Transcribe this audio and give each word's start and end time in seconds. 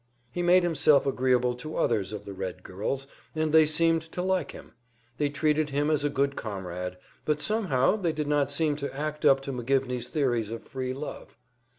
He 0.31 0.41
made 0.41 0.63
himself 0.63 1.05
agreeable 1.05 1.53
to 1.57 1.77
others 1.77 2.11
of 2.11 2.25
the 2.25 2.33
Red 2.33 2.63
girls, 2.63 3.05
and 3.35 3.53
they 3.53 3.67
seemed 3.67 4.01
to 4.13 4.23
like 4.23 4.49
him; 4.49 4.73
they 5.17 5.29
treated 5.29 5.69
him 5.69 5.91
as 5.91 6.03
a 6.03 6.09
good 6.09 6.35
comrade, 6.35 6.97
but 7.23 7.39
somehow 7.39 7.97
they 7.97 8.11
did 8.11 8.25
not 8.27 8.49
seem 8.49 8.75
to 8.77 8.91
act 8.97 9.25
up 9.25 9.41
to 9.43 9.51
McGivney's 9.53 10.07
theories 10.07 10.49
of 10.49 10.63
"free 10.63 10.95
love." 10.95 11.37